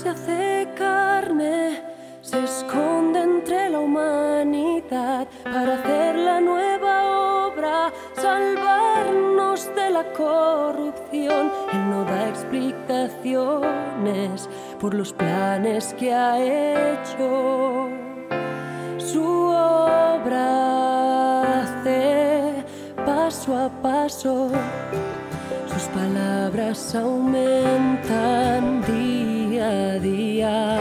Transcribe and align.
se 0.00 0.08
hace 0.08 0.66
carne, 0.78 1.82
se 2.22 2.42
esconde 2.42 3.20
entre 3.20 3.68
la 3.68 3.80
humanidad 3.80 5.28
para 5.44 5.74
hacer 5.74 6.16
la 6.16 6.40
nueva 6.40 7.48
obra, 7.48 7.92
salvarnos 8.14 9.68
de 9.74 9.90
la 9.90 10.04
corrupción. 10.14 11.52
Él 11.72 11.90
no 11.90 12.04
da 12.04 12.30
explicaciones 12.30 14.48
por 14.80 14.94
los 14.94 15.12
planes 15.12 15.94
que 15.98 16.14
ha 16.14 16.40
hecho. 16.40 17.90
Su 18.96 19.50
obra 19.52 20.40
hace 21.60 22.64
paso 23.04 23.54
a 23.54 23.68
paso 23.82 24.48
sus 25.66 25.82
palabras 25.88 26.94
aumentan 26.94 28.80
día 28.82 29.39
a 29.60 29.98
día, 29.98 30.78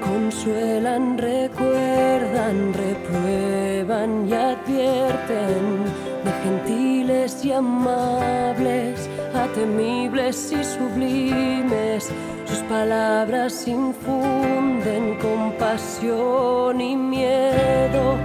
consuelan, 0.00 1.18
recuerdan, 1.18 2.72
reprueban 2.72 4.28
y 4.28 4.32
advierten 4.32 5.84
de 6.24 6.32
gentiles 6.44 7.44
y 7.44 7.52
amables, 7.52 9.08
a 9.34 9.46
temibles 9.54 10.52
y 10.52 10.64
sublimes. 10.64 12.10
Sus 12.46 12.58
palabras 12.68 13.68
infunden 13.68 15.16
compasión 15.20 16.80
y 16.80 16.96
miedo. 16.96 18.16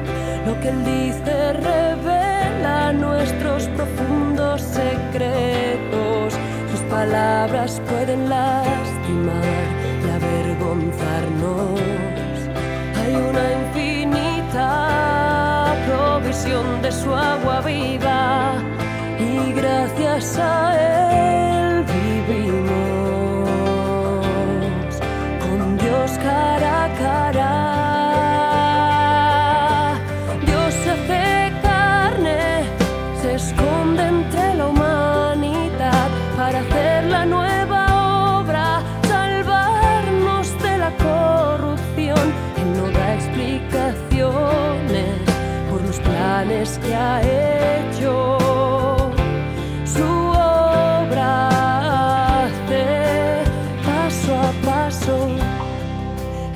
Lo 0.45 0.59
que 0.61 0.69
él 0.69 0.85
dice 0.85 1.53
revela 1.53 2.93
nuestros 2.93 3.67
profundos 3.69 4.12
palabras 7.05 7.81
pueden 7.89 8.29
lastimar 8.29 9.65
y 10.05 10.07
avergonzarnos. 10.19 11.81
Hay 12.99 13.13
una 13.29 13.45
infinita 13.61 14.67
provisión 15.85 16.65
de 16.81 16.91
su 16.91 17.13
agua 17.13 17.59
viva 17.61 18.53
y 19.19 19.51
gracias 19.51 20.37
a 20.39 20.53
él 21.27 21.32
que 46.63 46.95
ha 46.95 47.21
hecho. 47.21 48.37
Su 49.85 50.03
obra 50.03 51.49
hace 52.45 53.43
paso 53.85 54.33
a 54.33 54.51
paso 54.65 55.27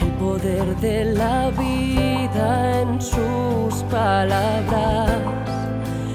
el 0.01 0.11
poder 0.13 0.75
de 0.77 1.03
la 1.13 1.49
vida 1.49 2.81
en 2.81 3.01
sus 3.01 3.83
palabras 3.91 5.11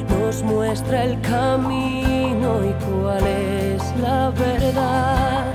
nos 0.09 0.43
muestra 0.43 1.05
el 1.05 1.21
camino 1.21 2.65
y 2.65 2.73
cuál 2.85 3.27
es 3.27 3.83
la 4.01 4.31
verdad. 4.31 5.53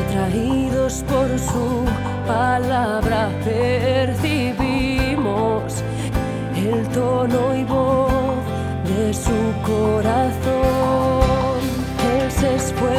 Atraídos 0.00 1.04
por 1.08 1.28
su 1.36 1.84
palabra 2.28 3.28
percibimos 3.44 4.49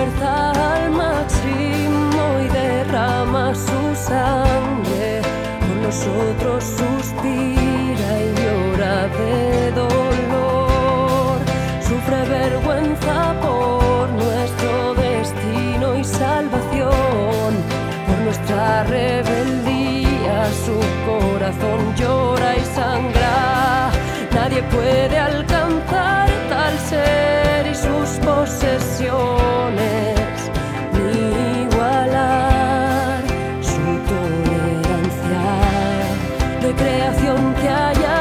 se 0.02 0.08
esfuerza 0.08 0.52
al 0.74 0.92
máximo 0.92 2.40
y 2.44 2.48
derrama 2.48 3.54
su 3.54 3.96
sangre. 3.96 5.22
Por 5.60 5.76
nosotros 5.88 6.64
suspira 6.64 8.10
y 8.24 8.34
llora 8.42 9.08
de 9.08 9.72
dolor. 9.72 11.38
Sufre 11.82 12.24
vergüenza 12.30 13.36
por 13.42 14.10
nuestro 14.10 14.96
destino 14.96 15.96
y 15.96 16.04
salvación. 16.04 17.52
Por 18.08 18.18
nuestra 18.26 18.84
rebeldía 18.84 20.46
su 20.66 20.78
corazón 21.06 21.96
llora 21.96 22.58
y 22.58 22.66
sangra. 22.76 23.92
Nadie 24.34 24.64
puede 24.64 25.18
alcanzar 25.18 25.51
creación 37.62 38.02
que 38.02 38.21